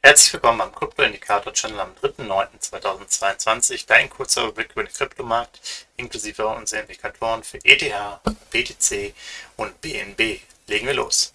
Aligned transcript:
Herzlich 0.00 0.32
willkommen 0.32 0.60
am 0.60 0.72
Krypto-Indikator-Channel 0.72 1.80
am 1.80 1.92
3.9.2022. 2.00 3.84
Dein 3.88 4.08
kurzer 4.08 4.44
Überblick 4.44 4.70
über 4.70 4.84
den 4.84 4.92
Kryptomarkt 4.92 5.60
inklusive 5.96 6.46
unserer 6.46 6.82
Indikatoren 6.82 7.42
für 7.42 7.58
ETH, 7.64 7.92
BTC 8.50 9.12
und 9.56 9.80
BNB. 9.80 10.40
Legen 10.68 10.86
wir 10.86 10.94
los. 10.94 11.34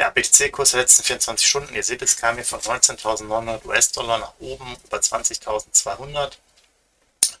Ja, 0.00 0.08
BTC-Kurs 0.08 0.70
der 0.70 0.80
letzten 0.80 1.02
24 1.02 1.46
Stunden. 1.46 1.74
Ihr 1.74 1.84
seht, 1.84 2.00
es 2.00 2.16
kam 2.16 2.36
hier 2.36 2.46
von 2.46 2.60
19.900 2.60 3.66
US-Dollar 3.66 4.18
nach 4.18 4.32
oben 4.40 4.76
über 4.82 4.96
20.200. 4.96 6.38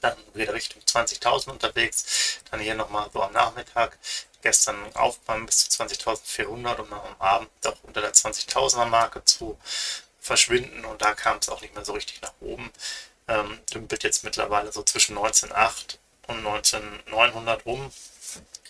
Dann 0.02 0.16
wieder 0.34 0.52
Richtung 0.52 0.82
20.000 0.82 1.48
unterwegs. 1.48 2.40
Dann 2.50 2.60
hier 2.60 2.74
nochmal 2.74 3.08
so 3.10 3.22
am 3.22 3.32
Nachmittag. 3.32 3.96
Gestern 4.42 4.94
Aufbau 4.94 5.38
bis 5.40 5.70
zu 5.70 5.82
20.400 5.82 6.46
und 6.46 6.64
dann 6.64 6.92
am 6.92 7.16
Abend 7.18 7.50
doch 7.62 7.76
unter 7.84 8.02
der 8.02 8.12
20.000er 8.12 8.84
Marke 8.84 9.24
zu 9.24 9.58
verschwinden 10.30 10.84
und 10.84 11.02
da 11.02 11.14
kam 11.14 11.38
es 11.38 11.48
auch 11.48 11.60
nicht 11.60 11.74
mehr 11.74 11.84
so 11.84 11.92
richtig 11.92 12.22
nach 12.22 12.34
oben. 12.40 12.70
Ähm, 13.26 13.58
dümpelt 13.74 14.04
jetzt 14.04 14.22
mittlerweile 14.22 14.70
so 14.70 14.84
zwischen 14.84 15.18
19,8 15.18 15.98
und 16.28 16.44
19,900 16.44 17.66
rum. 17.66 17.90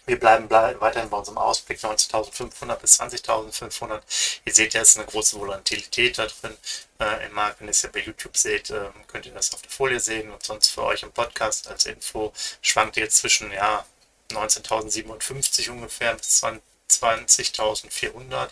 Wir 0.06 0.18
bleiben 0.18 0.48
weiterhin 0.48 1.10
bei 1.10 1.18
unserem 1.18 1.36
Ausblick 1.36 1.78
19.500 1.78 2.76
bis 2.76 2.98
20.500. 2.98 4.00
Ihr 4.46 4.54
seht 4.54 4.72
ja, 4.72 4.80
es 4.80 4.92
ist 4.92 4.96
eine 4.96 5.04
große 5.06 5.38
Volatilität 5.38 6.16
da 6.16 6.26
drin 6.26 6.56
äh, 6.98 7.26
im 7.26 7.34
Markt. 7.34 7.60
Wenn 7.60 7.68
ihr 7.68 7.72
es 7.72 7.82
ja 7.82 7.90
bei 7.92 8.00
YouTube 8.00 8.38
seht, 8.38 8.70
äh, 8.70 8.88
könnt 9.06 9.26
ihr 9.26 9.32
das 9.32 9.52
auf 9.52 9.60
der 9.60 9.70
Folie 9.70 10.00
sehen. 10.00 10.30
Und 10.30 10.42
sonst 10.42 10.70
für 10.70 10.84
euch 10.84 11.02
im 11.02 11.12
Podcast 11.12 11.68
als 11.68 11.84
Info 11.84 12.32
schwankt 12.62 12.96
jetzt 12.96 13.18
zwischen 13.18 13.52
ja, 13.52 13.84
19.057 14.30 15.68
ungefähr 15.68 16.14
bis 16.14 16.42
20.400 16.42 18.48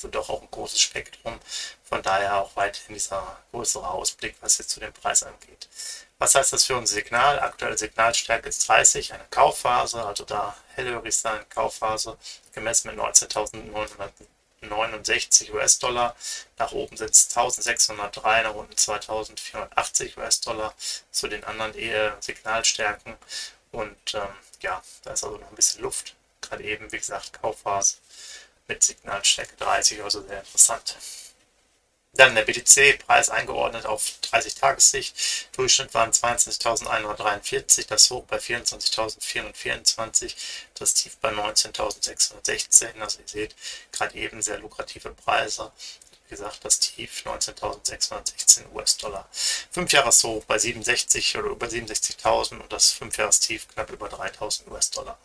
also 0.00 0.08
doch 0.08 0.30
auch 0.30 0.40
ein 0.40 0.48
großes 0.50 0.80
Spektrum. 0.80 1.38
Von 1.90 2.02
daher 2.02 2.36
auch 2.36 2.54
weiterhin 2.54 2.94
dieser 2.94 3.36
größere 3.50 3.90
Ausblick, 3.90 4.36
was 4.40 4.58
jetzt 4.58 4.70
zu 4.70 4.78
dem 4.78 4.92
Preis 4.92 5.24
angeht. 5.24 5.68
Was 6.18 6.36
heißt 6.36 6.52
das 6.52 6.64
für 6.64 6.76
unser 6.76 6.94
Signal? 6.94 7.40
Aktuelle 7.40 7.76
Signalstärke 7.76 8.48
ist 8.48 8.68
30, 8.68 9.12
eine 9.12 9.24
Kaufphase, 9.30 10.04
also 10.04 10.24
da 10.24 10.56
hellhörig 10.76 11.16
sein, 11.16 11.44
Kaufphase, 11.48 12.16
gemessen 12.52 12.94
mit 12.94 13.00
19.969 13.00 15.52
US-Dollar. 15.52 16.14
Nach 16.58 16.70
oben 16.70 16.96
sind 16.96 17.10
es 17.10 17.36
1603, 17.36 18.44
nach 18.44 18.54
unten 18.54 18.76
2480 18.76 20.16
US-Dollar 20.16 20.72
zu 21.10 21.26
den 21.26 21.42
anderen 21.42 21.74
eher 21.74 22.16
Signalstärken. 22.20 23.16
Und 23.72 24.14
ähm, 24.14 24.28
ja, 24.60 24.80
da 25.02 25.12
ist 25.12 25.24
also 25.24 25.38
noch 25.38 25.48
ein 25.48 25.56
bisschen 25.56 25.82
Luft. 25.82 26.14
Gerade 26.40 26.62
eben, 26.62 26.92
wie 26.92 26.98
gesagt, 26.98 27.32
Kaufphase 27.40 27.96
mit 28.68 28.84
Signalstärke 28.84 29.56
30, 29.56 30.04
also 30.04 30.22
sehr 30.22 30.38
interessant. 30.38 30.94
Dann 32.14 32.34
der 32.34 32.42
BTC-Preis 32.42 33.30
eingeordnet 33.30 33.86
auf 33.86 34.14
30-Tages-Sicht. 34.22 35.48
Durchschnitt 35.52 35.94
waren 35.94 36.10
22.143, 36.10 37.86
das 37.86 38.10
Hoch 38.10 38.24
bei 38.24 38.38
24.424, 38.38 40.34
das 40.74 40.94
Tief 40.94 41.16
bei 41.18 41.30
19.616. 41.30 43.00
Also 43.00 43.20
ihr 43.20 43.28
seht, 43.28 43.54
gerade 43.92 44.16
eben 44.16 44.42
sehr 44.42 44.58
lukrative 44.58 45.10
Preise 45.10 45.70
gesagt, 46.30 46.64
das 46.64 46.80
Tief 46.80 47.24
19.616 47.26 48.72
US-Dollar. 48.72 49.28
Fünfjahreshoch 49.70 50.44
bei 50.44 50.58
67 50.58 51.36
oder 51.36 51.48
über 51.48 51.66
67.000 51.66 52.60
und 52.60 52.72
das 52.72 52.92
Fünfjahrestief 52.92 53.68
knapp 53.68 53.90
über 53.90 54.06
3.000 54.06 54.70
US-Dollar. 54.70 55.18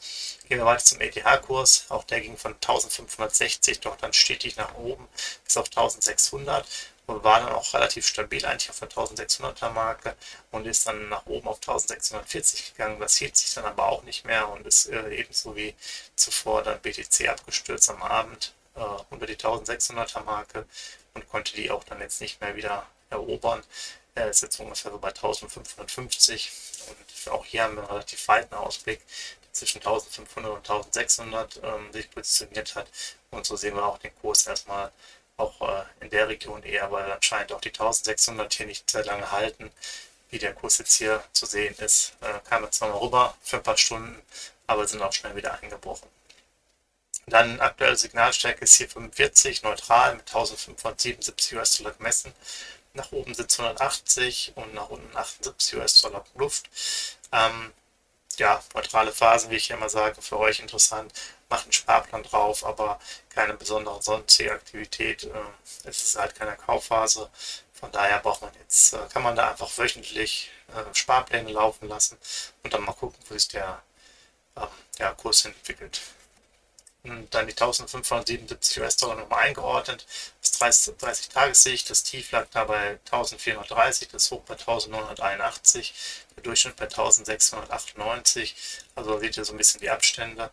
Gehen 0.50 0.58
wir 0.58 0.66
weiter 0.66 0.84
zum 0.84 1.00
ETH-Kurs. 1.00 1.86
Auch 1.90 2.04
der 2.04 2.20
ging 2.22 2.38
von 2.38 2.56
1.560 2.56 3.80
doch 3.82 3.96
dann 3.96 4.12
stetig 4.12 4.58
nach 4.58 4.74
oben 4.76 5.08
bis 5.46 5.56
auf 5.56 5.70
1.600 5.70 6.66
und 7.08 7.24
war 7.24 7.40
dann 7.40 7.54
auch 7.54 7.74
relativ 7.74 8.08
stabil 8.08 8.46
eigentlich 8.46 8.70
auf 8.70 8.80
der 8.80 8.90
1600er 8.90 9.70
Marke 9.70 10.16
und 10.52 10.66
ist 10.66 10.88
dann 10.88 11.10
nach 11.10 11.26
oben 11.28 11.48
auf 11.48 11.58
1640 11.58 12.74
gegangen. 12.74 13.00
Das 13.00 13.16
hielt 13.18 13.38
sich 13.38 13.54
dann 13.54 13.66
aber 13.66 13.88
auch 13.88 14.04
nicht 14.04 14.26
mehr 14.26 14.50
und 14.50 14.66
ist 14.66 14.88
äh, 14.88 15.10
ebenso 15.16 15.56
wie 15.56 15.76
zuvor 16.16 16.64
dann 16.64 16.82
BTC 16.82 17.30
abgestürzt 17.30 17.90
am 17.90 18.02
Abend 18.02 18.54
äh, 18.76 18.80
unter 19.10 19.26
die 19.26 19.36
1600er 19.36 20.24
Marke 20.24 20.66
und 21.14 21.28
konnte 21.30 21.54
die 21.54 21.72
auch 21.72 21.84
dann 21.84 22.00
jetzt 22.02 22.22
nicht 22.22 22.42
mehr 22.42 22.56
wieder 22.56 22.86
erobern. 23.10 23.64
Er 24.16 24.30
ist 24.30 24.42
jetzt 24.42 24.60
ungefähr 24.60 24.92
so 24.92 24.98
bei 24.98 25.10
1550 25.10 26.52
und 26.88 27.32
auch 27.32 27.46
hier 27.46 27.64
haben 27.64 27.76
wir 27.76 27.84
einen 27.84 27.92
relativ 27.92 28.28
weiten 28.28 28.56
Ausblick, 28.56 29.02
der 29.44 29.54
zwischen 29.54 29.80
1500 29.80 30.52
und 30.52 30.70
1600 30.70 31.60
ähm, 31.64 31.92
sich 31.92 32.10
positioniert 32.12 32.76
hat. 32.76 32.88
Und 33.32 33.46
so 33.46 33.56
sehen 33.56 33.76
wir 33.76 33.86
auch 33.86 33.98
den 33.98 34.16
Kurs 34.22 34.48
erstmal 34.48 34.92
auch 35.38 35.62
äh, 35.62 35.84
in 36.02 36.10
der 36.10 36.28
Region 36.30 36.64
eher, 36.64 36.92
weil 36.92 37.12
anscheinend 37.12 37.52
auch 37.52 37.62
die 37.62 37.70
1600 37.70 38.54
hier 38.54 38.66
nicht 38.66 38.90
sehr 38.90 39.06
lange 39.06 39.32
halten. 39.32 39.72
Wie 40.30 40.40
der 40.40 40.54
Kurs 40.54 40.78
jetzt 40.80 40.96
hier 40.96 41.24
zu 41.34 41.46
sehen 41.46 41.76
ist, 41.80 42.14
äh, 42.22 42.40
kam 42.50 42.64
er 42.64 42.72
zwar 42.72 42.90
mal 42.90 42.98
rüber 42.98 43.36
für 43.42 43.58
ein 43.58 43.64
paar 43.64 43.78
Stunden, 43.78 44.22
aber 44.68 44.88
sind 44.88 45.02
auch 45.02 45.14
schnell 45.14 45.36
wieder 45.36 45.60
eingebrochen. 45.62 46.10
Dann 47.28 47.60
aktuelle 47.60 47.96
Signalstärke 47.96 48.64
ist 48.64 48.76
hier 48.76 48.90
45, 48.90 49.64
neutral 49.64 50.16
mit 50.16 50.28
1577 50.28 51.58
US-Dollar 51.58 51.94
gemessen. 51.94 52.34
Nach 52.94 53.12
oben 53.12 53.34
sind 53.34 53.52
es 53.52 53.60
180 53.60 54.54
und 54.56 54.74
nach 54.74 54.90
unten 54.90 55.16
78 55.18 55.76
US-Dollar 55.76 56.24
Luft. 56.36 56.70
Ähm, 57.32 57.74
ja, 58.38 58.64
neutrale 58.74 59.12
Phasen, 59.12 59.50
wie 59.50 59.56
ich 59.56 59.70
immer 59.72 59.90
sage, 59.90 60.22
für 60.22 60.38
euch 60.38 60.60
interessant. 60.60 61.12
Macht 61.50 61.64
einen 61.64 61.74
Sparplan 61.74 62.24
drauf, 62.24 62.64
aber 62.66 63.00
keine 63.30 63.54
besondere 63.56 64.02
sonstige 64.04 64.54
Aktivität. 64.54 65.24
Äh, 65.24 65.30
es 65.86 66.04
ist 66.04 66.16
halt 66.18 66.36
keine 66.36 66.56
Kaufphase. 66.56 67.30
Von 67.74 67.92
daher 67.92 68.20
braucht 68.20 68.42
man 68.42 68.54
jetzt, 68.60 68.94
äh, 68.94 69.00
kann 69.12 69.24
man 69.24 69.36
da 69.36 69.50
einfach 69.52 69.76
wöchentlich 69.78 70.52
äh, 70.70 70.94
Sparpläne 70.96 71.52
laufen 71.52 71.88
lassen 71.90 72.18
und 72.64 72.74
dann 72.74 72.84
mal 72.84 72.94
gucken, 72.94 73.20
wo 73.28 73.34
sich 73.34 73.48
der 73.50 73.82
ähm, 74.58 74.68
ja, 75.00 75.12
Kurs 75.14 75.46
entwickelt 75.46 76.02
dann 77.06 77.48
die 77.48 77.54
1577 77.54 78.80
US-Dollar 78.80 79.16
nochmal 79.16 79.46
eingeordnet. 79.46 80.06
Das 80.42 80.52
30, 80.52 80.98
30 80.98 81.30
Tagessicht, 81.30 81.90
das 81.90 82.04
Tief 82.04 82.32
lag 82.32 82.48
da 82.52 82.64
bei 82.66 83.00
1430, 83.06 84.10
das 84.10 84.32
Hoch 84.32 84.42
bei 84.42 84.54
1981, 84.54 85.94
der 86.36 86.44
Durchschnitt 86.44 86.76
bei 86.76 86.86
1698. 86.86 88.56
Also 88.96 89.20
seht 89.20 89.38
ihr 89.38 89.46
so 89.46 89.54
ein 89.54 89.58
bisschen 89.58 89.82
die 89.82 89.90
Abstände. 89.90 90.50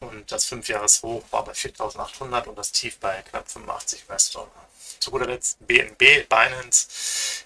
Und 0.00 0.30
das 0.30 0.50
5-Jahres-Hoch 0.50 1.24
war 1.30 1.44
bei 1.44 1.54
4800 1.54 2.46
und 2.46 2.56
das 2.56 2.72
Tief 2.72 2.98
bei 2.98 3.22
knapp 3.22 3.50
85 3.50 4.04
US-Dollar. 4.08 4.68
Zu 5.00 5.10
guter 5.10 5.26
Letzt 5.26 5.58
BNB, 5.66 6.28
Binance. 6.28 6.88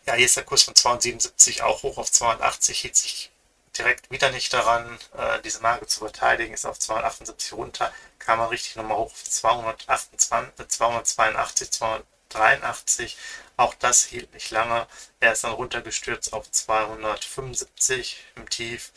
Ja, 0.07 0.15
hier 0.15 0.27
ist 0.27 0.37
der 0.37 0.45
Kurs 0.45 0.63
von 0.63 0.75
277 0.75 1.63
auch 1.63 1.83
hoch 1.83 1.99
auf 1.99 2.11
280, 2.11 2.81
hielt 2.81 2.97
sich 2.97 3.31
direkt 3.79 4.11
wieder 4.11 4.31
nicht 4.31 4.53
daran, 4.53 4.99
äh, 5.17 5.41
diese 5.43 5.61
Marke 5.61 5.87
zu 5.87 6.01
verteidigen, 6.01 6.55
ist 6.55 6.67
auf 6.67 6.79
278 6.79 7.53
runter, 7.53 7.93
kam 8.19 8.41
er 8.41 8.51
richtig 8.51 8.77
nochmal 8.77 8.99
hoch 8.99 9.13
auf 9.13 9.25
228, 9.25 10.69
282, 10.69 11.71
283. 11.71 13.17
Auch 13.57 13.75
das 13.75 14.05
hielt 14.05 14.33
nicht 14.35 14.51
lange. 14.51 14.87
Er 15.21 15.33
ist 15.33 15.45
dann 15.45 15.53
runtergestürzt 15.53 16.33
auf 16.33 16.51
275 16.51 18.25
im 18.37 18.49
Tief, 18.49 18.93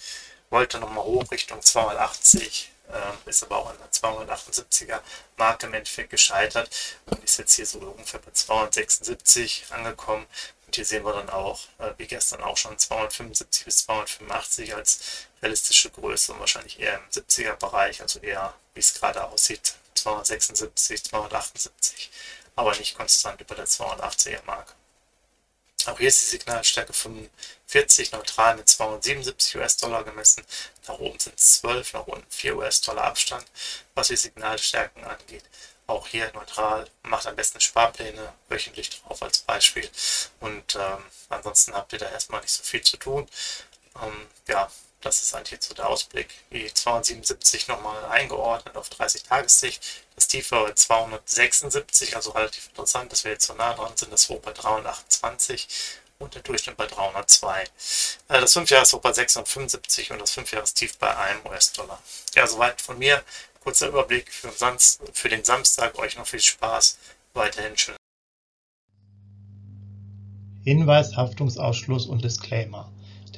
wollte 0.50 0.80
nochmal 0.80 1.06
hoch 1.06 1.31
Richtung 1.31 1.62
280, 1.62 2.72
äh, 2.91 3.29
ist 3.29 3.43
aber 3.43 3.58
auch 3.58 3.70
an 3.70 3.78
der 3.79 3.91
278er 3.91 4.99
Marke 5.38 5.67
im 5.67 5.73
Endeffekt 5.73 6.09
gescheitert 6.09 6.70
und 7.05 7.23
ist 7.23 7.38
jetzt 7.38 7.55
hier 7.55 7.66
so 7.66 7.79
ungefähr 7.79 8.20
bei 8.20 8.32
276 8.32 9.66
angekommen. 9.70 10.26
Und 10.66 10.76
hier 10.76 10.85
sehen 10.85 11.03
wir 11.03 11.14
dann 11.14 11.29
auch, 11.29 11.59
äh, 11.79 11.91
wie 11.97 12.08
gestern 12.08 12.41
auch 12.43 12.58
schon, 12.58 12.78
275 12.78 13.66
bis 13.66 13.85
285 13.85 14.76
als 14.76 14.99
realistische 15.41 15.90
Größe 15.90 16.34
und 16.34 16.40
wahrscheinlich 16.40 16.79
eher 16.79 16.96
im 16.97 17.09
70er 17.09 17.55
Bereich, 17.55 18.02
also 18.02 18.20
eher, 18.20 18.53
wie 18.73 18.79
es 18.79 18.94
gerade 18.94 19.23
aussieht, 19.23 19.76
276, 19.96 21.03
278, 21.05 22.11
aber 22.55 22.76
nicht 22.78 22.96
konstant 22.96 23.41
über 23.41 23.55
der 23.55 23.67
280er 23.67 24.44
Marke. 24.46 24.73
Auch 25.88 25.98
hier 25.98 26.08
ist 26.08 26.22
die 26.22 26.38
Signalstärke 26.38 26.94
45, 26.94 28.12
neutral 28.12 28.56
mit 28.58 28.70
277 28.70 29.56
US-Dollar 29.58 30.04
gemessen. 30.04 30.44
Nach 30.88 31.00
oben 31.00 31.20
sind 31.20 31.38
es 31.38 31.60
12, 31.60 31.94
nach 31.94 32.08
unten 32.08 32.30
4 32.30 32.58
US-Dollar 32.58 33.06
Abstand, 33.06 33.46
was 33.96 34.08
die 34.08 34.18
Signalstärken 34.18 35.04
angeht 35.04 35.44
auch 35.92 36.08
hier 36.08 36.32
neutral, 36.34 36.88
macht 37.04 37.28
am 37.28 37.36
besten 37.36 37.60
Sparpläne 37.60 38.34
wöchentlich 38.50 38.90
drauf 38.90 39.22
als 39.22 39.40
Beispiel. 39.40 39.90
Und 40.40 40.76
ähm, 40.76 41.04
ansonsten 41.30 41.74
habt 41.74 41.94
ihr 41.94 42.00
da 42.00 42.10
erstmal 42.10 42.42
nicht 42.42 42.54
so 42.54 42.64
viel 42.64 42.82
zu 42.82 42.98
tun. 42.98 43.28
Ähm, 44.02 44.28
ja, 44.48 44.72
das 45.02 45.22
ist 45.22 45.34
eigentlich 45.34 45.52
jetzt 45.52 45.68
so 45.68 45.74
der 45.74 45.90
Ausblick. 45.90 46.30
Die 46.52 46.74
277 46.74 47.68
nochmal 47.68 48.06
eingeordnet 48.06 48.76
auf 48.76 48.90
30 48.90 49.24
Tagessicht. 49.24 49.84
Das 50.32 50.40
Tief 50.40 50.52
war 50.54 50.64
bei 50.64 50.72
276, 50.72 52.16
also 52.16 52.32
relativ 52.32 52.68
interessant, 52.68 53.12
dass 53.12 53.26
wir 53.26 53.34
jetzt 53.34 53.48
so 53.48 53.54
nah 53.54 53.74
dran 53.74 53.92
sind. 53.96 54.14
Das 54.14 54.30
Hoch 54.30 54.40
bei 54.40 54.54
328 54.54 55.68
und 56.20 56.34
der 56.34 56.42
Durchschnitt 56.42 56.78
bei 56.78 56.88
302. 56.88 57.64
Äh, 57.64 57.68
das 58.40 58.56
5-Jahres-Hoch 58.56 59.02
bei 59.02 59.12
675 59.12 60.10
und 60.12 60.22
das 60.22 60.38
5-Jahres-Tief 60.38 60.98
bei 61.00 61.14
1 61.18 61.46
US-Dollar. 61.46 62.02
Ja, 62.34 62.48
soweit 62.48 62.80
von 62.80 62.98
mir. 62.98 63.22
Kurzer 63.60 63.90
Überblick 63.90 64.32
für 64.32 65.28
den 65.28 65.44
Samstag. 65.44 66.00
Euch 66.00 66.16
noch 66.16 66.28
viel 66.28 66.40
Spaß. 66.40 66.98
Weiterhin 67.34 67.78
schön. 67.78 67.98
Hinweis, 70.64 71.14
Haftungsausschluss 71.14 72.06
und 72.06 72.24
Disclaimer. 72.24 72.90